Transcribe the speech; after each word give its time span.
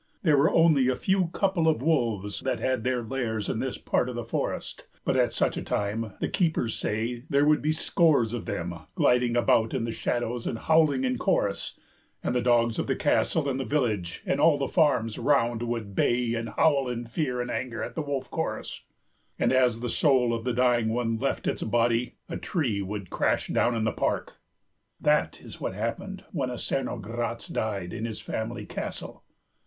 There 0.23 0.35
were 0.35 0.49
only 0.49 0.87
a 0.87 0.95
few 0.95 1.27
couple 1.27 1.67
of 1.67 1.83
wolves 1.83 2.39
that 2.39 2.57
had 2.57 2.83
their 2.83 3.03
lairs 3.03 3.49
in 3.49 3.59
this 3.59 3.77
part 3.77 4.09
of 4.09 4.15
the 4.15 4.23
forest, 4.23 4.87
but 5.05 5.15
at 5.15 5.31
such 5.31 5.57
a 5.57 5.61
time 5.61 6.13
the 6.19 6.27
keepers 6.27 6.73
say 6.75 7.21
there 7.29 7.45
would 7.45 7.61
be 7.61 7.71
scores 7.71 8.33
of 8.33 8.47
them, 8.47 8.73
gliding 8.95 9.37
about 9.37 9.75
in 9.75 9.83
the 9.83 9.91
shadows 9.91 10.47
and 10.47 10.57
howling 10.57 11.03
in 11.03 11.19
chorus, 11.19 11.79
and 12.23 12.33
the 12.33 12.41
dogs 12.41 12.79
of 12.79 12.87
the 12.87 12.95
castle 12.95 13.47
and 13.47 13.59
the 13.59 13.63
village 13.63 14.23
and 14.25 14.41
all 14.41 14.57
the 14.57 14.67
farms 14.67 15.19
round 15.19 15.61
would 15.61 15.93
bay 15.93 16.33
and 16.33 16.49
howl 16.49 16.89
in 16.89 17.05
fear 17.05 17.39
and 17.39 17.51
anger 17.51 17.83
at 17.83 17.93
the 17.93 18.01
wolf 18.01 18.31
chorus, 18.31 18.81
and 19.37 19.53
as 19.53 19.81
the 19.81 19.87
soul 19.87 20.33
of 20.33 20.45
the 20.45 20.53
dying 20.53 20.89
one 20.91 21.15
left 21.19 21.45
its 21.45 21.61
body 21.61 22.15
a 22.27 22.37
tree 22.37 22.81
would 22.81 23.11
crash 23.11 23.49
down 23.49 23.75
in 23.75 23.83
the 23.83 23.91
park. 23.93 24.37
That 24.99 25.39
is 25.41 25.61
what 25.61 25.75
happened 25.75 26.23
when 26.31 26.49
a 26.49 26.55
Cernogratz 26.57 27.47
died 27.53 27.93
in 27.93 28.05
his 28.05 28.19
family 28.19 28.65
castle. 28.65 29.23